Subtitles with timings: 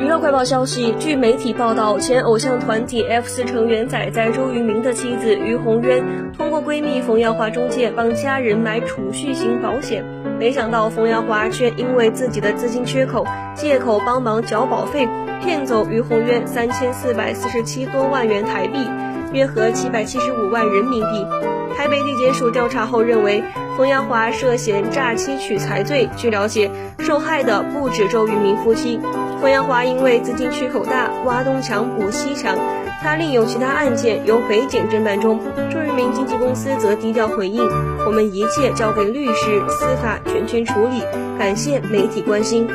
[0.00, 10.02] 娱乐快报消息，据媒体报道，前偶像团体 F 四成员仔仔周渝民的妻子于红渊通过闺蜜冯耀华中介帮家人买储蓄型保险，
[10.38, 15.06] 没想到冯耀华却因为自己的资金缺口，借口帮忙缴保费，
[15.44, 18.78] 骗走于红渊三千四百四十七多万元台币，
[19.34, 21.26] 约合七百七十五万人民币。
[21.76, 23.42] 台北地检署调查后认为，
[23.76, 26.08] 冯耀华涉嫌诈欺取财罪。
[26.16, 28.98] 据了解，受害的不止周渝民夫妻。
[29.40, 32.54] 冯阳华因为资金缺口大，挖东墙补西墙，
[33.00, 35.40] 他另有其他案件由北检侦办中。
[35.70, 37.62] 周渝民经纪公司则低调回应
[38.06, 41.02] ：“我们一切交给律师、司法全权处理。”
[41.40, 42.68] 感谢媒体关心。